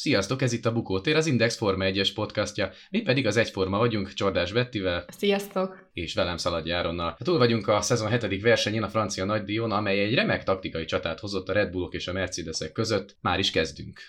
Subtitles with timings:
[0.00, 2.70] Sziasztok, ez itt a Bukótér, az Index Forma 1-es podcastja.
[2.90, 5.04] Mi pedig az Egyforma vagyunk, Csordás Bettivel.
[5.16, 5.90] Sziasztok!
[5.92, 7.16] És velem Szaladj Járonnal.
[7.24, 8.42] Túl vagyunk a szezon 7.
[8.42, 12.12] versenyén a francia nagydíjon, amely egy remek taktikai csatát hozott a Red Bullok és a
[12.12, 13.16] Mercedesek között.
[13.20, 14.00] Már is kezdünk.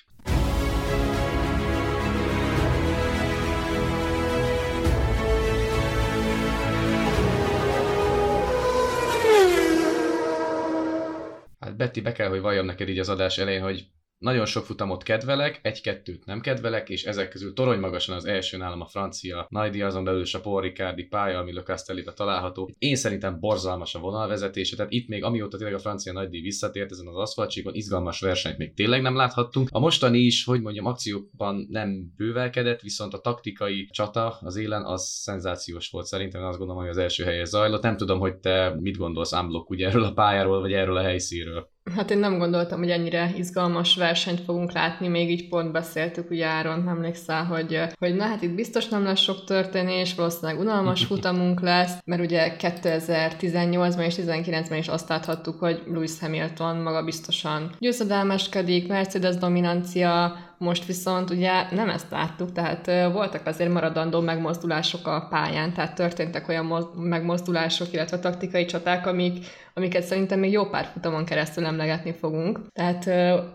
[11.59, 13.85] Hát Betty, be kell, hogy valljam neked így az adás elején, hogy
[14.19, 18.81] nagyon sok futamot kedvelek, egy-kettőt nem kedvelek, és ezek közül torony magasan az első nálam
[18.81, 22.71] a francia Naidi, azon belül a Paul Ricardi pálya, ami Le Castellibe található.
[22.77, 27.07] Én szerintem borzalmas a vonalvezetése, tehát itt még amióta tényleg a francia Naidi visszatért ezen
[27.07, 29.67] az aszfaltcsíkon, izgalmas versenyt még tényleg nem láthattunk.
[29.71, 35.03] A mostani is, hogy mondjam, akciókban nem bővelkedett, viszont a taktikai csata az élen az
[35.03, 37.81] szenzációs volt szerintem, azt gondolom, hogy az első helyez zajlott.
[37.81, 41.69] Nem tudom, hogy te mit gondolsz Amblok ugye erről a pályáról, vagy erről a helyszínről.
[41.95, 46.45] Hát én nem gondoltam, hogy ennyire izgalmas versenyt fogunk látni, még így pont beszéltük, ugye
[46.45, 51.61] Áron, emlékszel, hogy, hogy na hát itt biztos nem lesz sok történés, valószínűleg unalmas futamunk
[51.61, 58.87] lesz, mert ugye 2018-ban és 2019-ben is azt láthattuk, hogy Lewis Hamilton maga biztosan győzedelmeskedik,
[58.87, 65.73] Mercedes dominancia, most viszont ugye nem ezt láttuk, tehát voltak azért maradandó megmozdulások a pályán,
[65.73, 71.65] tehát történtek olyan megmozdulások, illetve taktikai csaták, amik, amiket szerintem még jó pár futamon keresztül
[71.65, 72.59] emlegetni fogunk.
[72.73, 73.05] Tehát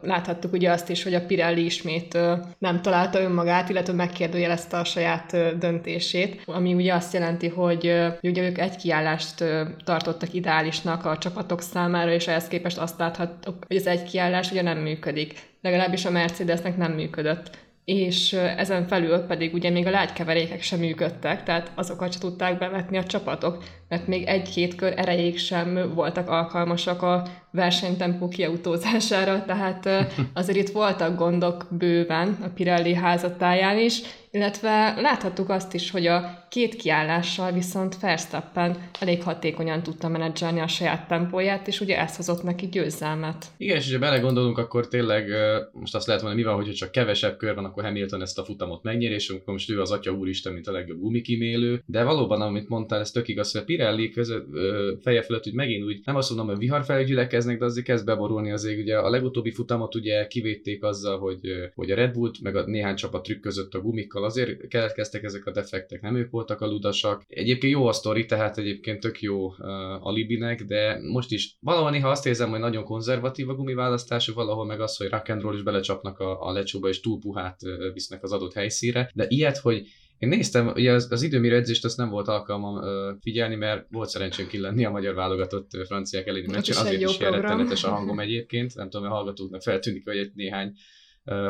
[0.03, 2.19] láthattuk ugye azt is, hogy a Pirelli ismét
[2.59, 7.85] nem találta önmagát, illetve megkérdőjelezte a saját döntését, ami ugye azt jelenti, hogy
[8.23, 9.45] ugye ők egy kiállást
[9.85, 14.63] tartottak ideálisnak a csapatok számára, és ehhez képest azt láthattuk, hogy az egy kiállás ugye
[14.63, 17.51] nem működik legalábbis a Mercedesnek nem működött.
[17.85, 22.97] És ezen felül pedig ugye még a lágykeverékek sem működtek, tehát azokat sem tudták bevetni
[22.97, 29.89] a csapatok, mert még egy-két kör erejéig sem voltak alkalmasak a versenytempó kiautózására, tehát
[30.33, 36.47] azért itt voltak gondok bőven a Pirelli házatáján is, illetve láthattuk azt is, hogy a
[36.49, 42.43] két kiállással viszont Verstappen elég hatékonyan tudta menedzselni a saját tempóját, és ugye ez hozott
[42.43, 43.47] neki győzelmet.
[43.57, 45.29] Igen, és ha belegondolunk, akkor tényleg
[45.73, 48.45] most azt lehet mondani, mi van, hogyha csak kevesebb kör van, akkor Hamilton ezt a
[48.45, 51.83] futamot megnyeri, és akkor most ő az atya úristen, mint a legjobb gumikimélő.
[51.87, 54.47] De valóban, amit mondtál, ez tök igaz, hogy a Pirelli között,
[55.03, 58.53] feje fölött, hogy megint úgy nem azt mondom, hogy viharfelé gyülekeznek, de azért kezd beborulni
[58.53, 58.79] azért.
[58.79, 61.41] Ugye a legutóbbi futamot ugye kivédték azzal, hogy,
[61.75, 65.47] hogy a Red Bullt, meg a néhány csapat trükk között a gumikkal azért keletkeztek ezek
[65.47, 67.25] a defektek, nem ők voltak a ludasak.
[67.29, 69.57] Egyébként jó a sztori, tehát egyébként tök jó uh,
[70.07, 74.81] alibinek, de most is valahol néha azt érzem, hogy nagyon konzervatív a gumiválasztásuk, valahol meg
[74.81, 78.53] az, hogy rock is belecsapnak a, a lecsóba, és túl puhát uh, visznek az adott
[78.53, 79.11] helyszíre.
[79.15, 79.87] De ilyet, hogy
[80.19, 84.09] én néztem, ugye az, az időmérő edzést azt nem volt alkalmam ö, figyelni, mert volt
[84.09, 88.75] szerencsém kilenni a magyar válogatott ö, franciák elleni meccsen, azért is rettenetes a hangom egyébként,
[88.75, 90.73] nem tudom, a hallgatóknak feltűnik, hogy egy néhány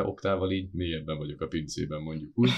[0.03, 2.49] oktával így mélyebben vagyok a pincében, mondjuk úgy.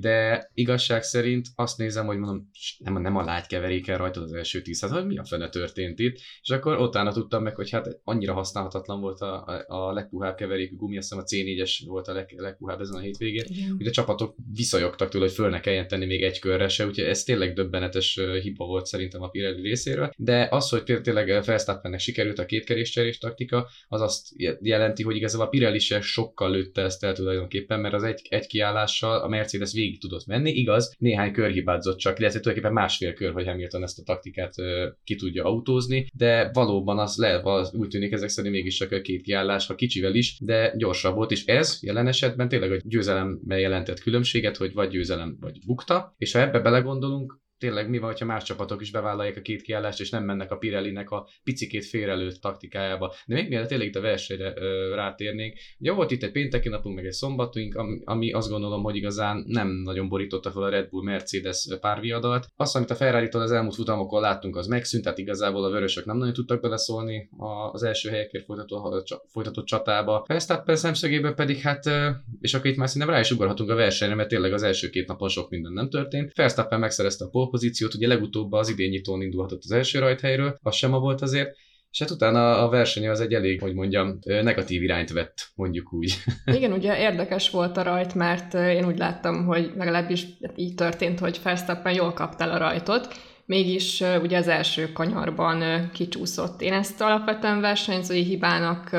[0.00, 4.62] De igazság szerint azt nézem, hogy mondom, nem, nem a lágy keveréken rajtad az első
[4.62, 8.00] tíz, hát hogy mi a fene történt itt, és akkor utána tudtam meg, hogy hát
[8.04, 12.12] annyira használhatatlan volt a, a, a legpuhább keverékű gumi, azt hiszem a C4-es volt a
[12.12, 13.74] leg, legpuhább ezen a hétvégén, Igen.
[13.76, 17.04] hogy a csapatok visszajogtak tőle, hogy föl ne kelljen tenni még egy körre se, úgyhogy
[17.04, 22.38] ez tényleg döbbenetes hiba volt szerintem a Pirelli részéről, de az, hogy tényleg Verstappennek sikerült
[22.38, 24.26] a kétkeréscserés taktika, az azt
[24.60, 28.46] jelenti, hogy igazából a Pirelli se sokkal lőtte ezt el tulajdonképpen, mert az egy, egy
[28.46, 33.32] kiállással a Mercedes végig tudott menni, igaz, néhány kör hibázott csak, illetve tulajdonképpen másfél kör,
[33.32, 34.66] hogy Hamilton ezt a taktikát uh,
[35.04, 39.00] ki tudja autózni, de valóban az le, az úgy tűnik ezek szerint mégis csak a
[39.00, 43.58] két kiállás, ha kicsivel is, de gyorsabb volt, és ez jelen esetben tényleg a győzelemben
[43.58, 48.24] jelentett különbséget, hogy vagy győzelem, vagy bukta, és ha ebbe belegondolunk, tényleg mi van, ha
[48.24, 52.40] más csapatok is bevállalják a két kiállást, és nem mennek a Pirellinek a picikét félrelőtt
[52.40, 53.14] taktikájába.
[53.26, 56.94] De még mielőtt tényleg itt a versenyre ö, rátérnénk, ugye volt itt egy pénteki napunk,
[56.94, 60.88] meg egy szombatunk, ami, ami azt gondolom, hogy igazán nem nagyon borította fel a Red
[60.88, 62.46] Bull Mercedes párviadalt.
[62.56, 66.16] Azt, amit a ferrari az elmúlt futamokon láttunk, az megszűnt, tehát igazából a vörösök nem
[66.16, 67.28] nagyon tudtak beleszólni
[67.72, 70.24] az első helyekért folytatott, folytatott csatába.
[70.26, 71.84] Verstappen szemszögéből pedig hát,
[72.40, 75.08] és akkor itt már szerintem rá is ugorhatunk a versenyre, mert tényleg az első két
[75.08, 76.32] napon sok minden nem történt.
[76.34, 80.74] Verstappen megszerezte a pole pozíciót, ugye legutóbb az idén nyitón indulhatott az első rajthelyről, az
[80.74, 81.56] sem volt azért,
[81.90, 86.14] és hát utána a verseny az egy elég, hogy mondjam, negatív irányt vett, mondjuk úgy.
[86.56, 91.40] Igen, ugye érdekes volt a rajt, mert én úgy láttam, hogy legalábbis így történt, hogy
[91.42, 93.14] Verstappen jól kapta a rajtot,
[93.46, 96.62] mégis ugye az első kanyarban kicsúszott.
[96.62, 98.90] Én ezt alapvetően versenyzői hibának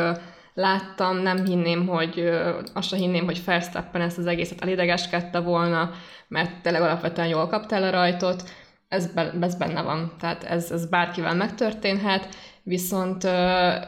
[0.54, 2.30] láttam, nem hinném, hogy
[2.74, 5.92] azt sem hinném, hogy Verstappen ezt az egészet elidegeskedte volna,
[6.28, 8.44] mert tényleg alapvetően jól kapta el a rajtot,
[8.88, 12.28] ez, be, ez benne van, tehát ez, ez bárkivel megtörténhet,
[12.66, 13.28] Viszont,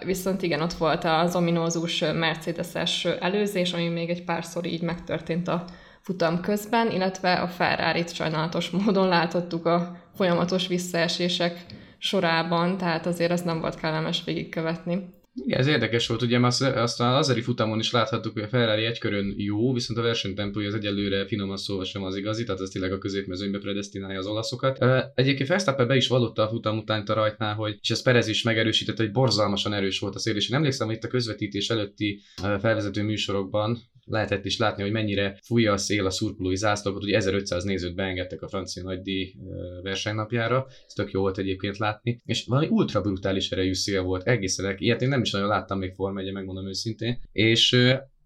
[0.06, 5.65] viszont igen, ott volt az ominózus Mercedes-es előzés, ami még egy párszor így megtörtént a
[6.01, 11.65] futam közben, illetve a ferrari sajnálatos módon láthattuk a folyamatos visszaesések
[11.97, 15.09] sorában, tehát azért ez nem volt kellemes végigkövetni.
[15.38, 18.98] Igen, ez érdekes volt, ugye azt, azt az azeri futamon is láthattuk, hogy a Ferrari
[19.00, 22.92] körön jó, viszont a versenytempója az egyelőre finoman szóval sem az igazi, tehát ez tényleg
[22.92, 24.86] a középmezőnybe predestinálja az olaszokat.
[25.16, 28.44] Egyébként Verstappen be is vallotta a futam után a rajtnál, hogy, és ez Perez is
[28.44, 32.20] megerősítette, hogy borzalmasan erős volt a szél, és én emlékszem, hogy itt a közvetítés előtti
[32.36, 37.63] felvezető műsorokban lehetett is látni, hogy mennyire fújja a szél a szurkolói zászlókat, ugye 1500
[37.63, 39.34] nézőt beengedtek a francia nagydíj
[39.81, 44.75] versenynapjára, ez tök jó volt egyébként látni, és valami ultra brutális erejű szél volt, egészen,
[44.78, 47.78] ilyet én nem is nagyon láttam még Forma 1 megmondom őszintén, és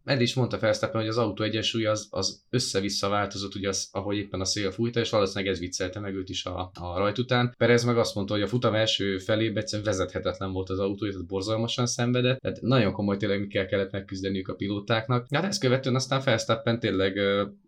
[0.10, 4.18] Ed is mondta Felsztappen, hogy az autó egyensúly az, az össze-vissza változott, ugye az, ahogy
[4.18, 7.54] éppen a szél fújta, és valószínűleg ez viccelte meg őt is a, a rajt után.
[7.58, 11.28] Perez meg azt mondta, hogy a futam első felében egyszerűen vezethetetlen volt az autó, tehát
[11.28, 15.26] borzalmasan szenvedett, tehát nagyon komoly tényleg mikkel kellett megküzdeniük a pilótáknak.
[15.30, 17.20] Hát ezt követően aztán Felsztappen tényleg,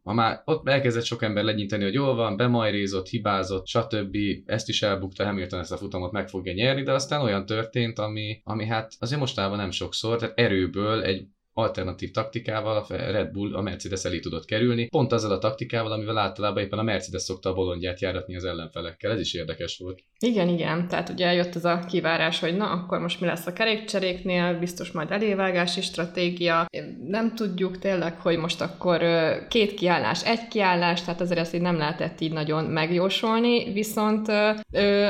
[0.04, 4.18] ha már ott elkezdett sok ember legyinteni, hogy jól van, bemajrézott, hibázott, stb.
[4.46, 8.42] Ezt is elbukta, Hamilton ezt a futamot meg fogja nyerni, de aztán olyan történt, ami,
[8.44, 13.62] ami hát azért mostában nem sokszor, tehát erőből egy alternatív taktikával a Red Bull a
[13.62, 17.54] Mercedes elé tudott kerülni, pont azzal a taktikával, amivel általában éppen a Mercedes szokta a
[17.54, 19.12] bolondját járatni az ellenfelekkel.
[19.12, 20.00] Ez is érdekes volt.
[20.20, 20.88] Igen, igen.
[20.88, 24.92] Tehát ugye jött az a kivárás, hogy na, akkor most mi lesz a kerékcseréknél, biztos
[24.92, 26.66] majd elévágási stratégia.
[27.08, 29.02] Nem tudjuk tényleg, hogy most akkor
[29.50, 34.28] két kiállás, egy kiállás, tehát azért ezt így nem lehetett így nagyon megjósolni, viszont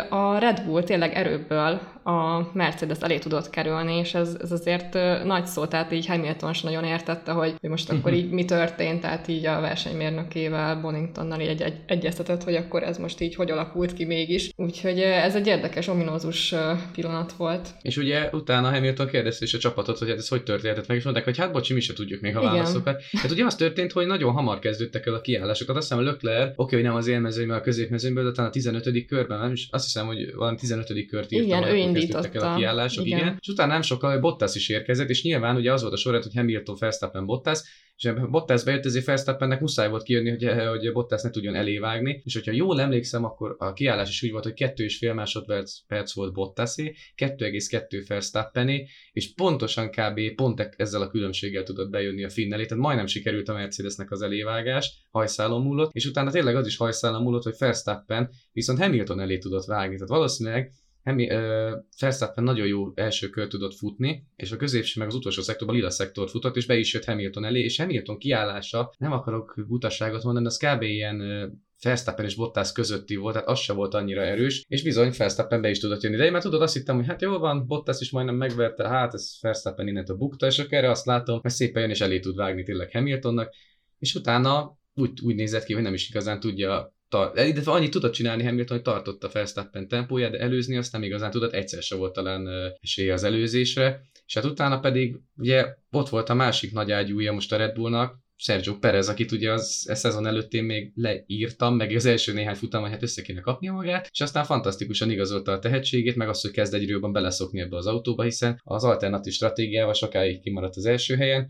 [0.09, 4.93] a Red Bull tényleg erőből a Mercedes elé tudott kerülni, és ez, ez azért
[5.23, 9.01] nagy szó, tehát így Hamilton is nagyon értette, hogy, hogy most akkor így mi történt,
[9.01, 13.51] tehát így a versenymérnökével, Boningtonnal így egy, egy, egyeztetett, hogy akkor ez most így hogy
[13.51, 14.51] alakult ki mégis.
[14.55, 16.55] Úgyhogy ez egy érdekes, ominózus
[16.93, 17.69] pillanat volt.
[17.81, 21.03] És ugye utána Hamilton kérdezte is a csapatot, hogy hát ez hogy történt meg, és
[21.03, 22.51] mondták, hogy hát bocsi, mi se tudjuk még a Igen.
[22.51, 23.03] válaszokat.
[23.11, 25.75] Hát ugye az történt, hogy nagyon hamar kezdődtek el a kiállásokat.
[25.75, 29.05] Azt hiszem, Lökler, oké, hogy nem az élmezőnyben, a középmezőnyből, de talán a 15.
[29.05, 31.05] körben, nem is, azt hiszem, hogy valami 15.
[31.09, 32.39] kört írtam, Igen, ő indította.
[32.39, 33.19] el a kiállások, igen.
[33.19, 33.37] igen.
[33.39, 36.35] És utána nem sokkal Bottas is érkezett, és nyilván ugye az volt a sorrend, hogy
[36.35, 37.61] Hamilton, Verstappen, Bottas,
[38.01, 42.33] és Bottas bejött, ezért Verstappennek muszáj volt kijönni, hogy, hogy Bottas ne tudjon elévágni, és
[42.33, 46.13] hogyha jól emlékszem, akkor a kiállás is úgy volt, hogy kettő és fél másodperc perc
[46.13, 50.35] volt Bottasé, 2,2 Verstappené, és pontosan kb.
[50.35, 54.11] pont e- ezzel a különbséggel tudott bejönni a finn elé, tehát majdnem sikerült a Mercedesnek
[54.11, 59.19] az elévágás, hajszálon múlott, és utána tényleg az is hajszálon múlott, hogy Verstappen viszont Hamilton
[59.19, 60.71] elé tudott vágni, tehát valószínűleg
[61.03, 65.41] Hemi, uh, Verstappen nagyon jó első kör tudott futni, és a középső meg az utolsó
[65.41, 69.63] szektorban lila szektor futott, és be is jött Hamilton elé, és Hamilton kiállása, nem akarok
[69.67, 70.81] butasságot mondani, az kb.
[70.81, 71.51] ilyen uh,
[71.83, 75.69] Verstappen és Bottas közötti volt, tehát az se volt annyira erős, és bizony Verstappen be
[75.69, 76.15] is tudott jönni.
[76.15, 79.13] De én már tudod, azt hittem, hogy hát jó van, Bottas is majdnem megverte, hát
[79.13, 82.35] ez Verstappen innentől bukta, és akkor erre azt látom, hogy szépen jön és elé tud
[82.35, 83.53] vágni tényleg Hamiltonnak,
[83.99, 88.13] és utána úgy, úgy nézett ki, hogy nem is igazán tudja tar- illetve annyit tudott
[88.13, 92.13] csinálni Hamilton, hogy tartotta Verstappen tempóját, de előzni azt nem igazán tudott, egyszer se volt
[92.13, 92.47] talán
[92.81, 97.53] esélye az előzésre, és hát utána pedig ugye ott volt a másik nagy ágyúja most
[97.53, 101.95] a Red Bullnak, Sergio Perez, akit ugye az e szezon előtt én még leírtam, meg
[101.95, 105.59] az első néhány futam, hogy hát össze kéne kapnia magát, és aztán fantasztikusan igazolta a
[105.59, 109.93] tehetségét, meg azt, hogy kezd egyre jobban beleszokni ebbe az autóba, hiszen az alternatív stratégiával
[109.93, 111.49] sokáig kimaradt az első helyen,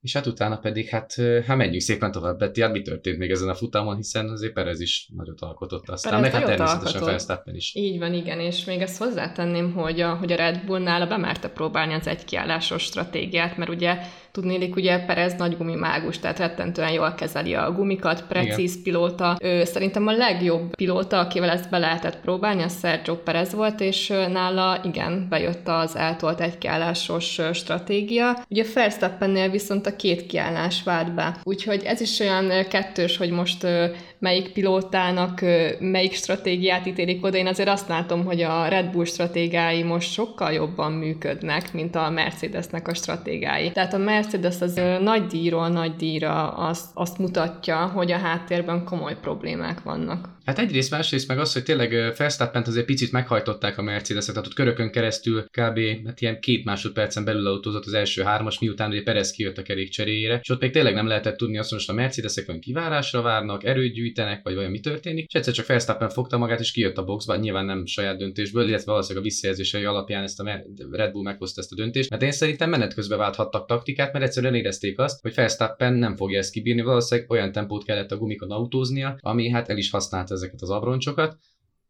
[0.00, 1.14] és hát utána pedig hát,
[1.46, 4.80] hát menjünk szépen tovább, Betty, hát mi történt még ezen a futamon, hiszen azért Perez
[4.80, 7.74] is nagyot alkotott aztán, meg hát természetesen Verstappen is.
[7.74, 11.92] Így van, igen, és még ezt hozzátenném, hogy a, hogy a Red Bullnál bemerte próbálni
[11.92, 13.98] az egykiállásos stratégiát, mert ugye
[14.32, 18.82] Tudnélik, ugye Perez nagy gumimágus, tehát rettentően jól kezeli a gumikat, precíz Igen.
[18.82, 19.36] pilóta.
[19.42, 24.08] Ő szerintem a legjobb pilóta, akivel ezt be lehetett próbálni, az Sergio Perez volt, és
[24.08, 28.44] nála igen, bejött az eltolt egykiállásos stratégia.
[28.48, 31.36] Ugye Verstappennél viszont a két kiállás vált be.
[31.42, 33.66] Úgyhogy ez is olyan kettős, hogy most
[34.18, 35.40] melyik pilótának
[35.78, 37.36] melyik stratégiát ítélik oda.
[37.36, 42.10] Én azért azt látom, hogy a Red Bull stratégái most sokkal jobban működnek, mint a
[42.10, 43.70] Mercedesnek a stratégái.
[43.70, 44.18] Tehát a Mercedes
[44.60, 50.28] az nagy díjról nagy díjra azt, azt mutatja, hogy a háttérben komoly problémák vannak.
[50.44, 54.54] Hát egyrészt, másrészt meg az, hogy tényleg Verstappen azért picit meghajtották a Mercedes-et, tehát ott
[54.54, 55.80] körökön keresztül kb.
[56.06, 59.90] Hát ilyen két másodpercen belül autózott az első hármas, miután ugye Perez kijött a kerék
[59.90, 63.64] cseréjére, és ott még tényleg nem lehetett tudni azt, hogy a Mercedesek olyan kivárásra várnak,
[63.64, 67.04] erőt gyűjtenek, vagy olyan mi történik, és egyszer csak Verstappen fogta magát, és kijött a
[67.04, 71.60] boxba, nyilván nem saját döntésből, illetve valószínűleg a visszajelzései alapján ezt a Red Bull meghozta
[71.60, 75.34] ezt a döntést, mert én szerintem menet közben válthattak taktikát, mert egyszerűen érezték azt, hogy
[75.34, 79.76] Verstappen nem fogja ezt kibírni, valószínűleg olyan tempót kellett a gumikon autóznia, ami hát el
[79.76, 81.36] is használta ezeket az abroncsokat,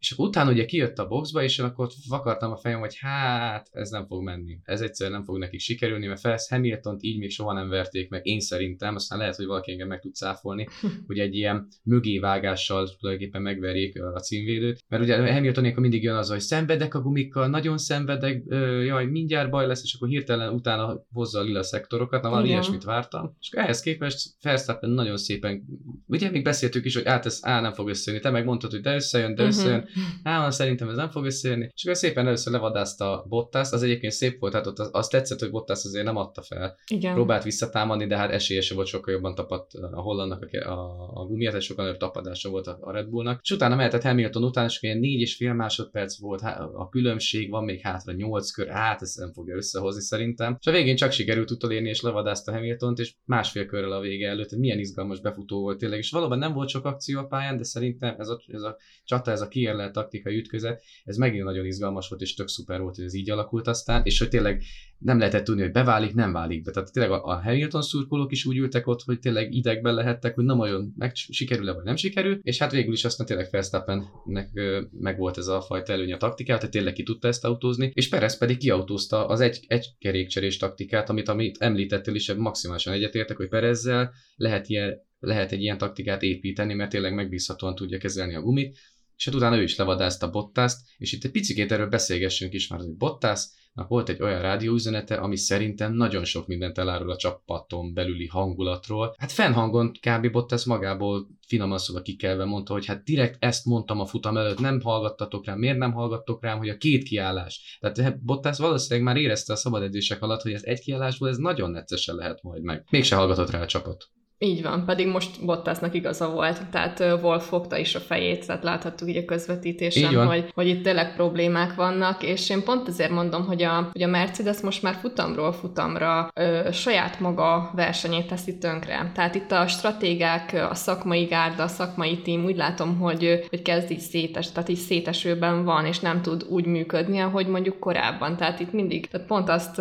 [0.01, 3.69] és akkor utána ugye kijött a boxba, és én akkor vakartam a fejem, hogy hát
[3.73, 4.59] ez nem fog menni.
[4.65, 8.27] Ez egyszerűen nem fog nekik sikerülni, mert Felsz hamilton így még soha nem verték meg,
[8.27, 10.69] én szerintem, aztán lehet, hogy valaki engem meg tud cáfolni,
[11.07, 14.85] hogy egy ilyen mögévágással tulajdonképpen megverjék a címvédőt.
[14.89, 18.43] Mert ugye Hamiltonék mindig jön az, hogy szenvedek a gumikkal, nagyon szenvedek,
[18.85, 22.85] jaj, mindjárt baj lesz, és akkor hirtelen utána hozza a lila szektorokat, na valami ilyesmit
[22.85, 23.37] vártam.
[23.41, 25.65] És ehhez képest Verstappen nagyon szépen,
[26.07, 28.23] ugye még beszéltük is, hogy át ez á, nem fog összejönni.
[28.23, 29.89] Te megmondtad, hogy de összejön, de összejön.
[30.23, 31.69] Á, szerintem ez nem fog összejönni.
[31.75, 35.41] És akkor szépen először levadázta Bottas, az egyébként szép volt, tehát ott az, az tetszett,
[35.41, 36.77] hogy Bottas azért nem adta fel.
[36.87, 37.15] Igen.
[37.15, 41.55] Próbált visszatámadni, de hát esélyese volt, sokkal jobban tapadt a hollandnak a, a, a gumiát,
[41.55, 43.41] és sokkal nagyobb tapadása volt a, a Red Bullnak.
[43.43, 46.41] És utána mehetett Hamilton után, és ilyen négy és fél másodperc volt
[46.75, 50.57] a különbség, van még hátra nyolc kör, hát ezt nem fogja összehozni szerintem.
[50.61, 54.57] És a végén csak sikerült utolérni, és levadázta Hamiltont, és másfél körrel a vége előtt,
[54.57, 58.15] milyen izgalmas befutó volt tényleg, és valóban nem volt sok akció a pályán, de szerintem
[58.19, 59.49] ez a, ez a csata, ez a
[59.81, 63.31] kiérlelt taktikai ütközet, ez megint nagyon izgalmas volt, és tök szuper volt, hogy ez így
[63.31, 64.63] alakult aztán, és hogy tényleg
[64.99, 66.71] nem lehetett tudni, hogy beválik, nem válik be.
[66.71, 70.59] Tehát tényleg a Hamilton szurkolók is úgy ültek ott, hogy tényleg idegben lehettek, hogy nem
[70.59, 74.51] olyan meg sikerül-e vagy nem sikerül, és hát végül is aztán tényleg Verstappennek
[74.91, 78.09] meg volt ez a fajta előnye a taktikát, tehát tényleg ki tudta ezt autózni, és
[78.09, 83.49] Perez pedig kiautózta az egy, egy kerékcserés taktikát, amit, amit említettél is, maximálisan egyetértek, hogy
[83.49, 88.79] Perezzel lehet ilyen lehet egy ilyen taktikát építeni, mert tényleg megbízhatóan tudja kezelni a gumit,
[89.21, 92.81] és hát utána ő is levadázta Bottaszt, és itt egy picit erről beszélgessünk is már,
[92.81, 98.27] hogy Bottasnak volt egy olyan rádióüzenete, ami szerintem nagyon sok mindent elárul a csapaton belüli
[98.27, 99.15] hangulatról.
[99.19, 100.31] Hát fennhangon kb.
[100.31, 104.81] Bottas magából finoman szóval kikelve mondta, hogy hát direkt ezt mondtam a futam előtt, nem
[104.81, 107.79] hallgattatok rám, miért nem hallgattok rám, hogy a két kiállás.
[107.81, 111.37] Tehát hát Bottas valószínűleg már érezte a szabad edzések alatt, hogy ez egy kiállásból ez
[111.37, 112.87] nagyon neccesen lehet majd meg.
[112.91, 114.11] Mégse hallgatott rá a csapat.
[114.43, 119.09] Így van, pedig most Bottasnak igaza volt, tehát Wolf fogta is a fejét, tehát láthattuk
[119.09, 123.63] így a közvetítésen, hogy, hogy itt tényleg problémák vannak, és én pont ezért mondom, hogy
[123.63, 129.11] a, hogy a Mercedes most már futamról futamra ö, saját maga versenyét teszi tönkre.
[129.15, 133.91] Tehát itt a stratégák, a szakmai gárda, a szakmai tím úgy látom, hogy, hogy kezd
[133.91, 138.37] így szétes, tehát így szétesőben van, és nem tud úgy működni, ahogy mondjuk korábban.
[138.37, 139.81] Tehát itt mindig, tehát pont azt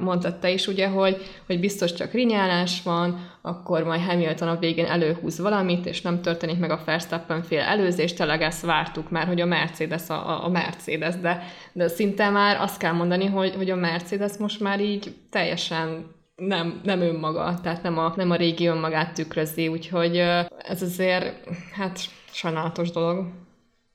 [0.00, 4.86] mondtad te is ugye, hogy, hogy biztos csak rinyálás van, akkor majd Hamilton a végén
[4.86, 9.40] előhúz valamit, és nem történik meg a Verstappen fél előzés, tényleg ezt vártuk már, hogy
[9.40, 13.76] a Mercedes a, a Mercedes, de, de szinte már azt kell mondani, hogy, hogy a
[13.76, 19.14] Mercedes most már így teljesen nem, nem önmaga, tehát nem a, nem a régi önmagát
[19.14, 20.16] tükrözi, úgyhogy
[20.58, 21.98] ez azért, hát
[22.30, 23.26] sajnálatos dolog.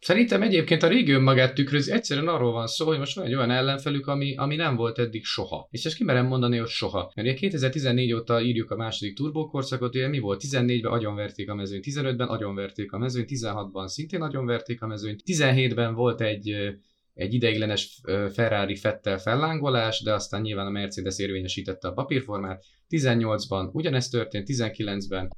[0.04, 3.52] Szerintem egyébként a régi önmagát tükrözi, egyszerűen arról van szó, hogy most van egy olyan
[3.52, 5.68] ellenfelük, ami, ami nem volt eddig soha.
[5.72, 7.12] És ezt kimerem mondani, hogy soha.
[7.16, 10.42] Mert ugye 2014 óta írjuk a második turbókorszakot, ugye mi volt?
[10.48, 16.22] 14-ben agyonverték a mezőnyt, 15-ben agyonverték a mezőnyt, 16-ban szintén agyonverték a mezőnyt, 17-ben volt
[16.22, 16.76] egy
[17.14, 18.02] egy ideiglenes
[18.34, 22.64] Ferrari Fettel fellángolás, de aztán nyilván a Mercedes érvényesítette a papírformát.
[22.90, 25.34] 18-ban ugyanezt történt, 19-ben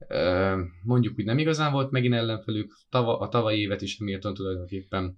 [0.83, 5.17] mondjuk úgy nem igazán volt megint ellenfelük, a tavalyi évet is Hamilton tulajdonképpen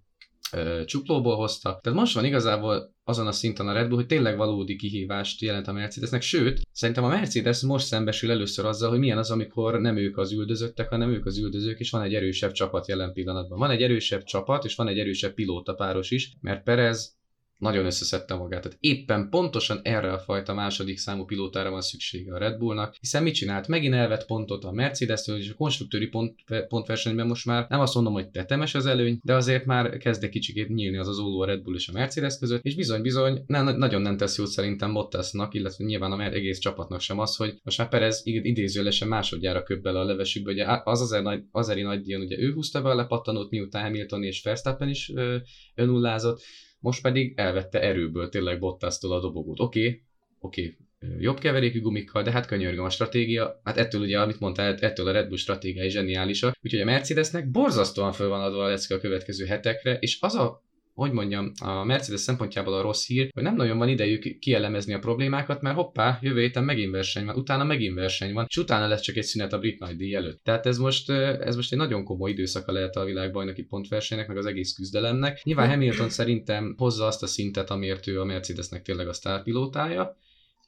[0.85, 1.79] csuklóból hozta.
[1.81, 5.67] Tehát most van igazából azon a szinten a Red Bull, hogy tényleg valódi kihívást jelent
[5.67, 9.97] a Mercedesnek, sőt, szerintem a Mercedes most szembesül először azzal, hogy milyen az, amikor nem
[9.97, 13.59] ők az üldözöttek, hanem ők az üldözők, és van egy erősebb csapat jelen pillanatban.
[13.59, 17.16] Van egy erősebb csapat, és van egy erősebb pilóta páros is, mert Perez
[17.57, 18.61] nagyon összeszedte magát.
[18.61, 23.23] Tehát éppen pontosan erre a fajta második számú pilótára van szüksége a Red Bullnak, hiszen
[23.23, 23.67] mit csinált?
[23.67, 26.35] Megint elvett pontot a mercedes és a konstruktőri pont,
[26.67, 30.29] pontversenyben most már nem azt mondom, hogy tetemes az előny, de azért már kezd egy
[30.29, 33.77] kicsikét nyílni az az olló a Red Bull és a Mercedes között, és bizony-bizony nem,
[33.77, 37.77] nagyon nem tesz jót szerintem Bottasnak, illetve nyilván a egész csapatnak sem az, hogy most
[37.77, 42.21] már Perez idézőlesen másodjára köbb bele a levesükbe, ugye az azért nagy, azeri nagy díjon,
[42.21, 45.37] ugye ő húzta be a lepattanót, miután Hamilton és Verstappen is ö,
[45.75, 46.41] önullázott,
[46.79, 49.59] most pedig elvette erőből tényleg Bottasztól a dobogót.
[49.59, 50.01] Oké, okay,
[50.39, 54.75] oké, okay, jobb keverékű gumikkal, de hát könyörgöm a stratégia, hát ettől ugye, amit mondtál,
[54.75, 58.95] ettől a Red Bull stratégiai zseniálisak, úgyhogy a Mercedesnek borzasztóan föl van adva a lecke
[58.95, 60.65] a következő hetekre, és az a
[60.97, 64.99] hogy mondjam, a Mercedes szempontjából a rossz hír, hogy nem nagyon van idejük kielemezni a
[64.99, 69.01] problémákat, mert hoppá, jövő héten megint verseny van, utána megint verseny van, és utána lesz
[69.01, 70.43] csak egy szünet a brit nagydíj előtt.
[70.43, 74.45] Tehát ez most, ez most egy nagyon komoly időszaka lehet a világbajnoki pontversenynek, meg az
[74.45, 75.43] egész küzdelemnek.
[75.43, 80.17] Nyilván Hamilton szerintem hozza azt a szintet, amiért ő a Mercedesnek tényleg a sztárpilótája,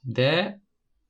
[0.01, 0.62] de,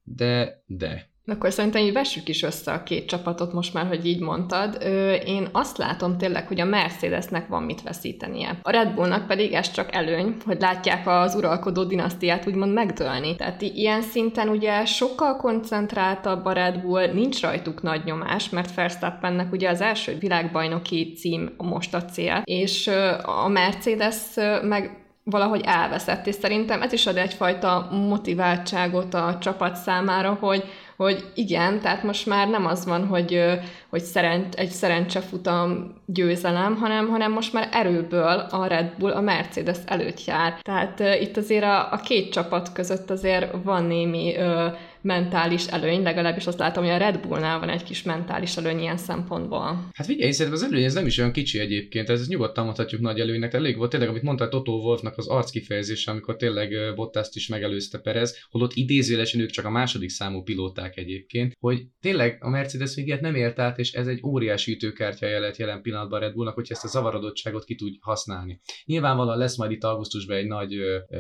[0.03, 4.19] de, de Akkor szerintem így vessük is össze a két csapatot most már, hogy így
[4.19, 4.77] mondtad.
[5.25, 8.59] Én azt látom tényleg, hogy a Mercedesnek van mit veszítenie.
[8.62, 13.36] A Red Bullnak pedig ez csak előny, hogy látják az uralkodó dinasztiát úgymond megdőlni.
[13.36, 19.51] Tehát ilyen szinten ugye sokkal koncentráltabb a Red Bull, nincs rajtuk nagy nyomás, mert Verstappennek
[19.51, 22.89] ugye az első világbajnoki cím most a cél, és
[23.21, 24.17] a Mercedes
[24.62, 30.63] meg valahogy elveszett, és szerintem ez is ad egyfajta motiváltságot a csapat számára, hogy,
[31.03, 33.43] hogy igen, tehát most már nem az van, hogy,
[33.89, 39.77] hogy szerencs, egy szerencsefutam győzelem, hanem, hanem most már erőből a Red Bull a Mercedes
[39.85, 40.59] előtt jár.
[40.61, 46.01] Tehát uh, itt azért a, a két csapat között azért van némi uh, mentális előny,
[46.01, 49.87] legalábbis azt látom, hogy a Red Bullnál van egy kis mentális előny ilyen szempontból.
[49.93, 53.19] Hát figyelj, szerintem az előny ez nem is olyan kicsi egyébként, ez nyugodtan mondhatjuk nagy
[53.19, 53.53] előnynek.
[53.53, 57.97] Elég volt tényleg, amit mondta Totó Wolfnak az arc kifejezése, amikor tényleg Bottaszt is megelőzte
[57.97, 63.17] Perez, holott idézőjelesen ők csak a második számú pilóták egyébként, hogy tényleg a Mercedes még
[63.21, 66.83] nem ért át, és ez egy óriási ütőkártya lett jelen pillanatban Red Bullnak, hogy ezt
[66.83, 68.59] a zavarodottságot ki tud használni.
[68.85, 70.75] Nyilvánvalóan lesz majd itt augusztusban egy nagy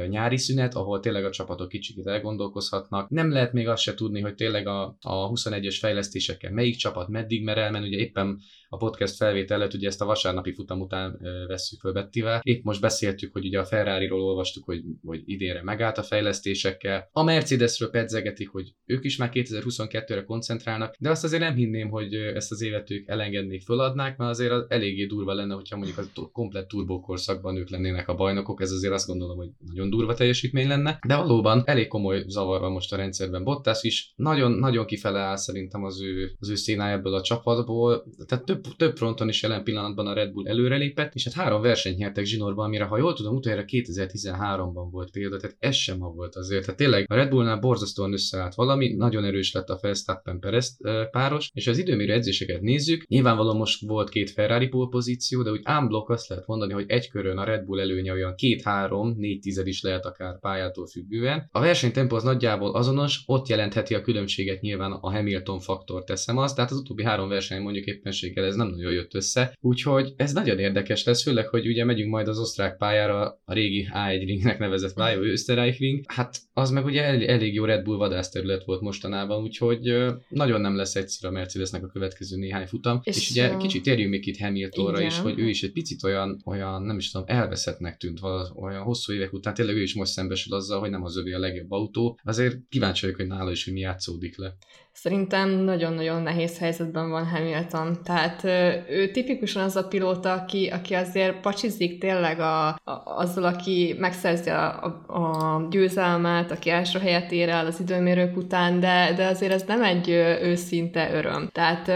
[0.09, 3.09] nyári szünet, ahol tényleg a csapatok kicsit elgondolkozhatnak.
[3.09, 7.43] Nem lehet még azt se tudni, hogy tényleg a, a 21-es fejlesztésekkel melyik csapat meddig
[7.43, 11.91] mer elmenni, ugye éppen a podcast felvételet, ugye ezt a vasárnapi futam után vesszük föl
[11.91, 12.39] Bettivel.
[12.43, 17.09] Épp most beszéltük, hogy ugye a Ferrari-ról olvastuk, hogy, hogy idénre megállt a fejlesztésekkel.
[17.11, 22.13] A Mercedesről pedzegetik, hogy ők is már 2022-re koncentrálnak, de azt azért nem hinném, hogy
[22.13, 26.29] ezt az évet ők elengednék, föladnák, mert azért az eléggé durva lenne, hogyha mondjuk a
[26.31, 30.99] komplet turbókorszakban ők lennének a bajnokok, ez azért azt gondolom, hogy nagyon durva teljesítmény lenne,
[31.07, 33.43] de valóban elég komoly zavar van most a rendszerben.
[33.43, 38.45] Bottas is nagyon, nagyon kifele áll szerintem az ő, az ő ebből a csapatból, tehát
[38.45, 41.97] több több, több fronton is jelen pillanatban a Red Bull előrelépett, és hát három versenyt
[41.97, 46.35] nyertek zsinórban, amire ha jól tudom, utoljára 2013-ban volt példa, tehát ez sem ma volt
[46.35, 46.63] azért.
[46.65, 50.77] Tehát tényleg a Red Bullnál borzasztóan összeállt valami, nagyon erős lett a Verstappen Perez
[51.11, 55.61] páros, és az időmérő edzéseket nézzük, nyilvánvalóan most volt két Ferrari pole pozíció, de úgy
[55.63, 59.67] ámblok azt lehet mondani, hogy egy körön a Red Bull előnye olyan két-három, négy tized
[59.67, 61.47] is lehet akár pályától függően.
[61.51, 66.55] A versenytempó az nagyjából azonos, ott jelentheti a különbséget nyilván a Hamilton faktor teszem azt,
[66.55, 69.57] tehát az utóbbi három verseny mondjuk éppenséggel ez nem nagyon jött össze.
[69.61, 73.87] Úgyhogy ez nagyon érdekes lesz, főleg, hogy ugye megyünk majd az osztrák pályára, a régi
[73.93, 76.03] A1 ringnek nevezett pálya, Österreich ring.
[76.07, 79.95] Hát az meg ugye elég, elég jó Red Bull vadászterület volt mostanában, úgyhogy
[80.29, 82.99] nagyon nem lesz egyszerű a Mercedesnek a következő néhány futam.
[83.03, 86.41] És, és ugye kicsit térjünk még itt Hamiltonra is, hogy ő is egy picit olyan,
[86.45, 88.19] olyan nem is tudom, elveszettnek tűnt
[88.55, 89.53] olyan hosszú évek után.
[89.53, 92.19] Tényleg ő is most szembesül azzal, hogy nem az övé a legjobb autó.
[92.23, 94.55] Azért kíváncsi vagyok, hogy nála is, hogy mi játszódik le.
[95.01, 97.97] Szerintem nagyon-nagyon nehéz helyzetben van Hamilton.
[98.03, 98.43] Tehát
[98.89, 104.49] ő tipikusan az a pilóta, aki, aki azért pacsizik tényleg a, a, azzal, aki megszerzi
[104.49, 109.53] a, a, a győzelmet, aki első helyet ér el az időmérők után, de, de azért
[109.53, 110.09] ez nem egy
[110.41, 111.49] őszinte öröm.
[111.51, 111.91] Tehát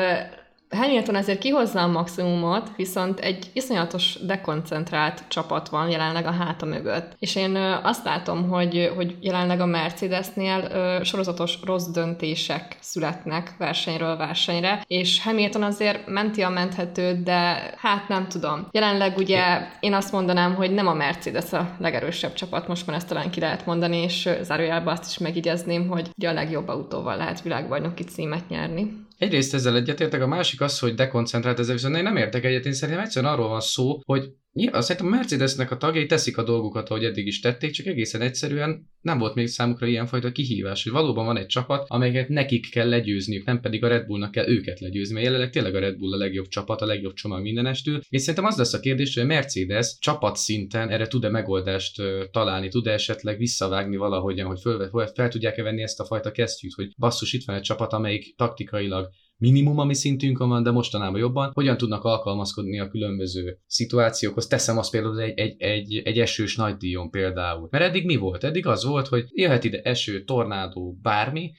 [0.76, 7.16] Hamilton ezért kihozza a maximumot, viszont egy iszonyatos dekoncentrált csapat van jelenleg a háta mögött.
[7.20, 10.70] És én azt látom, hogy, hogy jelenleg a Mercedesnél
[11.04, 18.28] sorozatos rossz döntések születnek versenyről versenyre, és Hamilton azért menti a menthetőt, de hát nem
[18.28, 18.68] tudom.
[18.72, 23.08] Jelenleg ugye én azt mondanám, hogy nem a Mercedes a legerősebb csapat, most már ezt
[23.08, 27.42] talán ki lehet mondani, és zárójelben azt is megigyezném, hogy ugye a legjobb autóval lehet
[27.42, 29.02] világbajnoki címet nyerni.
[29.18, 32.74] Egyrészt ezzel egyetértek, a másik az, hogy dekoncentrált ezzel viszont én nem értek egyet, én
[32.74, 36.90] szerintem egyszerűen arról van szó, hogy Nyilván szerintem a Mercedesnek a tagjai teszik a dolgukat,
[36.90, 41.26] ahogy eddig is tették, csak egészen egyszerűen nem volt még számukra ilyenfajta kihívás, hogy valóban
[41.26, 45.14] van egy csapat, amelyeket nekik kell legyőzniük, nem pedig a Red Bullnak kell őket legyőzni,
[45.14, 48.02] mert jelenleg tényleg a Red Bull a legjobb csapat, a legjobb csomag mindenestől.
[48.10, 52.68] És szerintem az lesz a kérdés, hogy a Mercedes csapat szinten erre tud-e megoldást találni,
[52.68, 57.34] tud-e esetleg visszavágni valahogyan, hogy föl, fel tudják-e venni ezt a fajta kesztyűt, hogy basszus,
[57.34, 62.04] itt van egy csapat, amelyik taktikailag minimum, ami szintünkön van, de mostanában jobban, hogyan tudnak
[62.04, 64.48] alkalmazkodni a különböző szituációkhoz.
[64.48, 67.68] Teszem azt például egy, egy, egy, egy esős nagydíjon például.
[67.72, 68.44] Mert eddig mi volt?
[68.44, 71.52] Eddig az volt, hogy jöhet ide eső, tornádó, bármi,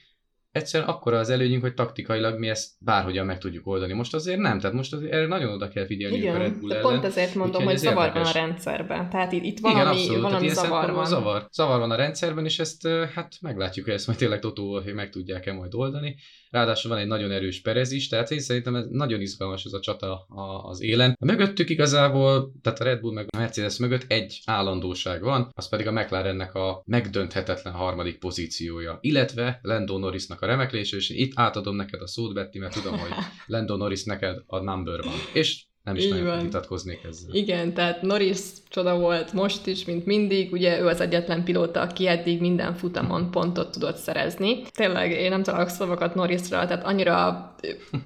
[0.55, 3.93] egyszerűen akkora az előnyünk, hogy taktikailag mi ezt bárhogyan meg tudjuk oldani.
[3.93, 6.71] Most azért nem, tehát most azért erre nagyon oda kell figyelni Igen, a Red Bull
[6.71, 6.83] ellen.
[6.83, 9.09] pont ezért mondom, hogy zavar van a rendszerben.
[9.09, 11.05] Tehát itt, itt valami, Igen, abszolút, valami zavar van.
[11.05, 14.93] Zavar, zavar van a rendszerben, és ezt hát meglátjuk, hogy ezt majd tényleg Totó, hogy
[14.93, 16.15] meg tudják-e majd oldani.
[16.49, 19.79] Ráadásul van egy nagyon erős Perez is, tehát én szerintem ez nagyon izgalmas ez a
[19.79, 20.25] csata
[20.63, 21.15] az élen.
[21.19, 25.69] A mögöttük igazából, tehát a Red Bull meg a Mercedes mögött egy állandóság van, az
[25.69, 31.75] pedig a McLarennek a megdönthetetlen harmadik pozíciója, illetve Lando Norrisnak a remeklés, és itt átadom
[31.75, 33.11] neked a szót, Betty, mert tudom, hogy
[33.45, 35.17] Lando Norris neked a number van.
[35.33, 36.39] És Nem is Így nagyon van.
[36.39, 37.29] vitatkoznék ezzel.
[37.31, 40.51] Igen, tehát Norris csoda volt most is, mint mindig.
[40.51, 44.61] Ugye ő az egyetlen pilóta, aki eddig minden futamon pontot tudott szerezni.
[44.73, 47.53] Tényleg én nem találok szavakat Norrisra, tehát annyira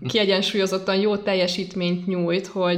[0.07, 2.69] kiegyensúlyozottan jó teljesítményt nyújt, hogy,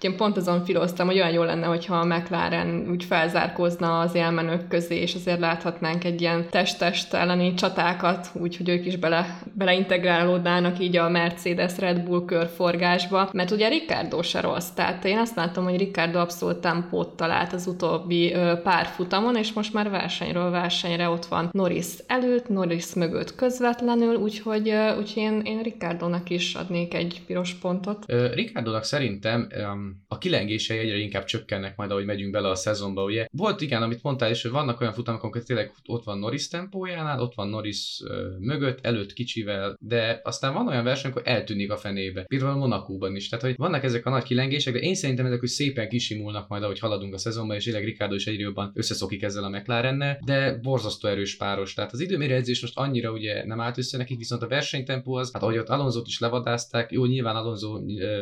[0.00, 4.14] hogy én pont azon filoztam, hogy olyan jó lenne, hogyha a McLaren úgy felzárkózna az
[4.14, 10.78] élmenők közé, és azért láthatnánk egy ilyen test-test elleni csatákat, úgyhogy ők is bele, beleintegrálódnának
[10.78, 15.64] így a Mercedes Red Bull körforgásba, mert ugye Ricardo se rossz, tehát én azt látom,
[15.64, 21.24] hogy Ricardo abszolút tempót talált az utóbbi pár futamon, és most már versenyről versenyre ott
[21.24, 27.54] van Norris előtt, Norris mögött közvetlenül, úgyhogy, úgyhogy én, én Ricardónak is adnék egy piros
[27.54, 28.04] pontot.
[28.34, 29.48] Ricardónak szerintem
[30.08, 33.26] a kilengései egyre inkább csökkennek majd, ahogy megyünk bele a szezonba, ugye.
[33.30, 37.20] Volt igen, amit mondtál is, hogy vannak olyan futamok, amikor tényleg ott van Norris tempójánál,
[37.20, 38.02] ott van Norris
[38.38, 42.22] mögött, előtt kicsivel, de aztán van olyan verseny, amikor eltűnik a fenébe.
[42.22, 43.28] Például Monakóban is.
[43.28, 46.62] Tehát, hogy vannak ezek a nagy kilengések, de én szerintem ezek hogy szépen kisimulnak majd,
[46.62, 50.58] ahogy haladunk a szezonban, és tényleg Ricardo is egyre jobban összeszokik ezzel a McLarennel, de
[50.62, 51.74] borzasztó erős páros.
[51.74, 55.42] Tehát az időmérőedzés most annyira ugye nem állt össze nekik, viszont a versenytempó az, hát
[55.42, 56.92] ahogy ott Alonso-t is levadázták.
[56.92, 57.80] Jó, nyilván Alonso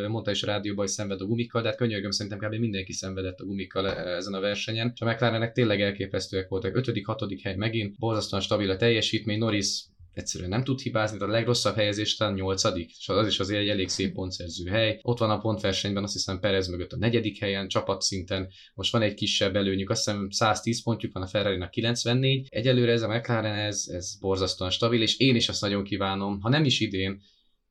[0.09, 2.55] mondta is a rádióban, hogy szenved a gumikkal, de hát könyörgöm, szerintem kb.
[2.55, 4.91] mindenki szenvedett a gumikkal ezen a versenyen.
[4.95, 6.77] És a McLarenek tényleg elképesztőek voltak.
[6.77, 9.39] 5 hatodik hely megint, borzasztóan stabil a teljesítmény.
[9.39, 13.61] Norris egyszerűen nem tud hibázni, de a legrosszabb helyezés talán nyolcadik, és az is azért
[13.61, 14.99] egy elég szép pontszerző hely.
[15.03, 19.15] Ott van a pontversenyben, azt hiszem Perez mögött a negyedik helyen, csapatszinten, most van egy
[19.15, 22.47] kisebb előnyük, azt hiszem 110 pontjuk van a ferrari 94.
[22.51, 26.49] Egyelőre ez a McLaren, ez, ez borzasztóan stabil, és én is azt nagyon kívánom, ha
[26.49, 27.21] nem is idén,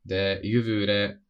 [0.01, 1.22] de jövőre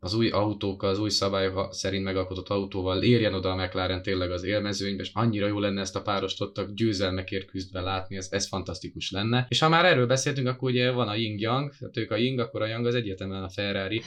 [0.00, 4.44] az új autók, az új szabályok szerint megalkotott autóval érjen oda a McLaren tényleg az
[4.44, 9.10] élmezőnybe, és annyira jó lenne ezt a párost ott győzelmekért küzdve látni, ez, ez fantasztikus
[9.10, 9.46] lenne.
[9.48, 12.38] És ha már erről beszéltünk, akkor ugye van a Ying Yang, tehát ők a Ying,
[12.38, 14.02] akkor a Yang az egyértelműen a Ferrari,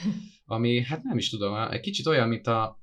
[0.46, 2.78] ami hát nem is tudom, egy kicsit olyan, mint a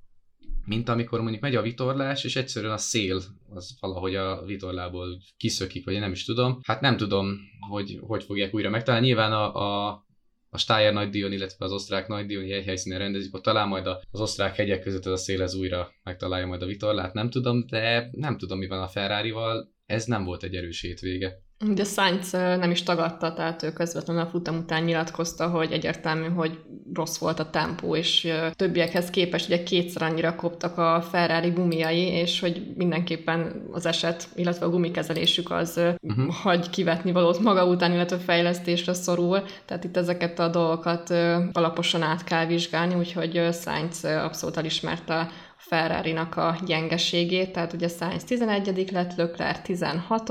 [0.66, 5.86] mint amikor mondjuk megy a vitorlás, és egyszerűen a szél az valahogy a vitorlából kiszökik,
[5.86, 6.60] vagy én nem is tudom.
[6.64, 7.38] Hát nem tudom,
[7.70, 9.06] hogy hogy fogják újra megtalálni.
[9.06, 9.56] Nyilván a,
[9.88, 10.06] a
[10.50, 14.56] a Steyer nagydíjon, illetve az osztrák nagydíjon egy helyszínen rendezik, ott talán majd az osztrák
[14.56, 18.58] hegyek között ez a szélez újra megtalálja majd a vitorlát, nem tudom, de nem tudom
[18.58, 21.46] mi van a Ferrari-val, ez nem volt egy erős hétvége.
[21.60, 26.60] De Sainz nem is tagadta, tehát ő közvetlenül a futam után nyilatkozta, hogy egyértelmű, hogy
[26.94, 32.40] rossz volt a tempó, és többiekhez képest ugye kétszer annyira koptak a Ferrari gumiai, és
[32.40, 36.34] hogy mindenképpen az eset, illetve a gumikezelésük az uh-huh.
[36.34, 41.10] hagy kivetni valót maga után, illetve fejlesztésre szorul, tehát itt ezeket a dolgokat
[41.52, 45.30] alaposan át kell vizsgálni, úgyhogy Sainz abszolút elismerte
[45.70, 50.30] ferrari a gyengeségét, tehát ugye Sainz 11 lett, Leclerc 16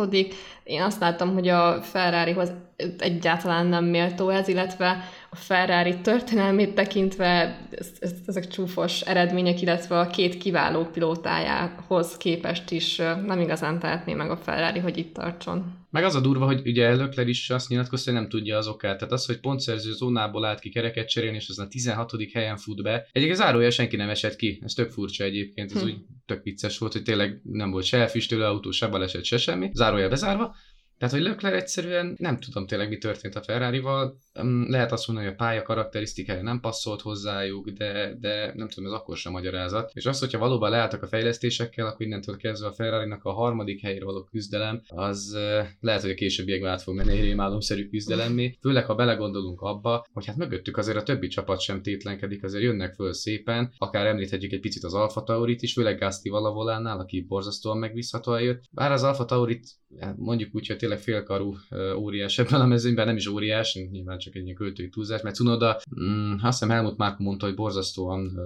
[0.65, 2.53] Én azt láttam, hogy a Ferrarihoz
[2.99, 9.99] egyáltalán nem méltó ez, illetve a Ferrari történelmét tekintve ez, ez, ezek csúfos eredmények, illetve
[9.99, 15.85] a két kiváló pilótájához képest is nem igazán tehetné meg a Ferrari, hogy itt tartson.
[15.91, 18.99] Meg az a durva, hogy ugye Lökler is azt nyilatkozta, hogy nem tudja az okát.
[18.99, 22.13] Tehát az, hogy pontszerző zónából állt ki kereket cserélni, és az a 16.
[22.33, 23.09] helyen fut be.
[23.13, 24.61] Egyébként zárója senki nem esett ki.
[24.65, 25.73] Ez tök furcsa egyébként.
[25.75, 25.87] Ez hm.
[25.87, 25.97] úgy
[26.27, 29.71] tök vicces volt, hogy tényleg nem volt se elfüstölő autó, se baleset, se semmi.
[29.73, 30.55] Zárója bezárva.
[30.99, 34.19] Tehát, hogy Leclerc egyszerűen nem tudom tényleg, mi történt a Ferrari-val.
[34.67, 38.99] Lehet azt mondani, hogy a pálya karakterisztikája nem passzolt hozzájuk, de, de nem tudom, ez
[38.99, 39.91] akkor sem magyarázat.
[39.95, 44.05] És az, hogyha valóban leálltak a fejlesztésekkel, akkor innentől kezdve a ferrari a harmadik helyre
[44.05, 45.37] való küzdelem, az
[45.81, 48.57] lehet, hogy a későbbiekben át fog menni rémálomszerű küzdelemmé.
[48.61, 52.95] Főleg, ha belegondolunk abba, hogy hát mögöttük azért a többi csapat sem tétlenkedik, azért jönnek
[52.95, 57.79] föl szépen, akár említhetjük egy picit az Alfa Taurit is, főleg Gasti Valavolánál, aki borzasztóan
[57.79, 58.63] megbízható eljött.
[58.71, 59.69] Bár az Alfa Taurit
[60.17, 61.55] mondjuk úgy, hogy tényleg félkarú
[61.97, 65.81] óriás ebben a mezőnyben, nem is óriás, nyilván csak egy ilyen költői túlzás, mert Cunoda,
[66.01, 68.39] mm, azt hiszem Helmut Márk mondta, hogy borzasztóan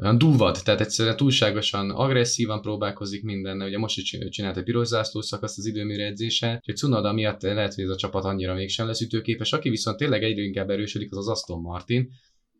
[0.00, 5.20] olyan duvad, tehát egyszerűen túlságosan agresszívan próbálkozik mindenne, ugye most is csinált egy piros zászló
[5.20, 9.00] szakaszt az időmérő edzése, hogy Cunoda miatt lehet, hogy ez a csapat annyira mégsem lesz
[9.00, 12.08] ütőképes, aki viszont tényleg egyre inkább erősödik, az az Aston Martin,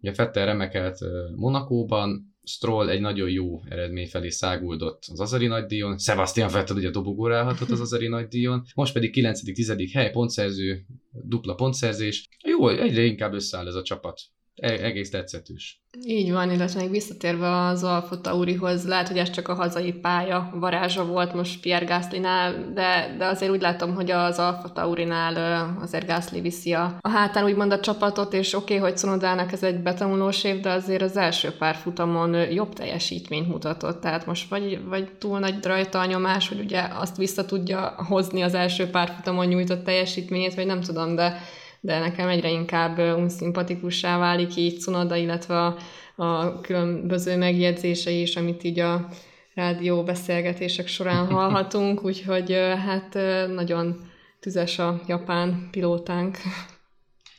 [0.02, 0.98] Ugye Fettel remekelt
[1.36, 7.36] Monakóban, Stroll egy nagyon jó eredmény felé száguldott az Azari nagydíjon, Sebastian Vettel ugye dobogóra
[7.36, 9.90] állhatott az Azari nagydíjon, most pedig 9.-10.
[9.92, 12.28] hely, pontszerző, dupla pontszerzés.
[12.44, 14.20] Jó, egyre inkább összeáll ez a csapat.
[14.60, 15.82] E- egész tetszetős.
[16.06, 20.50] Így van, illetve még visszatérve az Alfa Taurihoz, lehet, hogy ez csak a hazai pálya
[20.54, 26.06] varázsa volt most Pierre Gasly-nál, de, de azért úgy látom, hogy az Alfa Taurinál azért
[26.06, 29.82] Gasly viszi a, a hátán úgymond a csapatot, és oké, okay, hogy Cunodának ez egy
[29.82, 35.10] betanulós év, de azért az első pár futamon jobb teljesítményt mutatott, tehát most vagy, vagy
[35.18, 39.46] túl nagy rajta a nyomás, hogy ugye azt vissza tudja hozni az első pár futamon
[39.46, 41.40] nyújtott teljesítményét, vagy nem tudom, de
[41.80, 45.78] de nekem egyre inkább unszimpatikussá válik így Cunoda, illetve a,
[46.16, 49.08] a különböző megjegyzései is, amit így a
[49.54, 52.52] rádió beszélgetések során hallhatunk, úgyhogy
[52.86, 53.14] hát
[53.54, 54.08] nagyon
[54.40, 56.36] tüzes a japán pilótánk.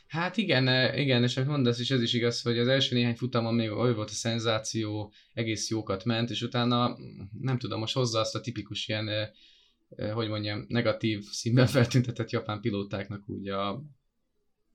[0.08, 3.70] Hát igen, igen, és mondasz is, ez is igaz, hogy az első néhány futamon még
[3.70, 6.96] olyan volt a szenzáció, egész jókat ment, és utána
[7.40, 9.08] nem tudom, most hozza azt a tipikus ilyen,
[10.14, 13.82] hogy mondjam, negatív színben feltüntetett japán pilótáknak úgy a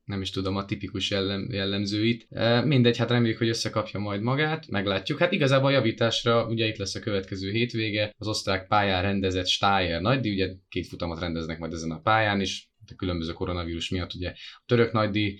[0.07, 2.27] nem is tudom, a tipikus jellem, jellemzőit.
[2.63, 5.19] Mindegy, hát reméljük, hogy összekapja majd magát, meglátjuk.
[5.19, 10.01] Hát igazából a javításra ugye itt lesz a következő hétvége, az osztrák pályán rendezett Steyer
[10.01, 14.29] nagydi, ugye két futamot rendeznek majd ezen a pályán is, a különböző koronavírus miatt ugye
[14.29, 15.39] a török nagydíj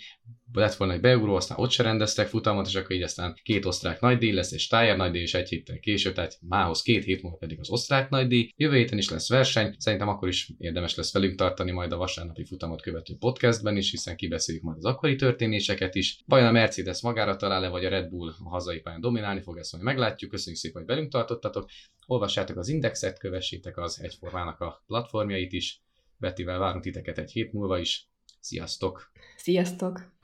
[0.53, 3.99] lett volna egy beugró, aztán ott se rendeztek futamot, és akkor így aztán két osztrák
[3.99, 7.59] nagydíj lesz, és Stájer nagydíj, és egy héttel később, tehát mához két hét múlva pedig
[7.59, 8.53] az osztrák nagydíj.
[8.55, 12.45] Jövő héten is lesz verseny, szerintem akkor is érdemes lesz velünk tartani majd a vasárnapi
[12.45, 16.19] futamot követő podcastben is, hiszen kibeszéljük majd az akkori történéseket is.
[16.25, 19.71] Vajon a Mercedes magára talál-e, vagy a Red Bull a hazai pályán dominálni fog, ezt
[19.71, 20.31] majd meglátjuk.
[20.31, 21.69] Köszönjük szépen, hogy velünk tartottatok.
[22.05, 25.81] Olvassátok az indexet, kövessétek az egyformának a platformjait is.
[26.17, 28.09] Bettivel várunk titeket egy hét múlva is.
[28.39, 29.11] Sziasztok!
[29.37, 30.15] Sziasztok!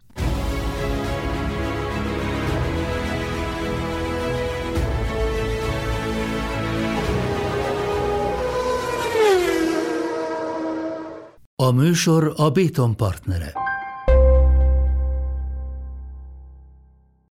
[11.56, 13.73] A műsor a Béton partnere.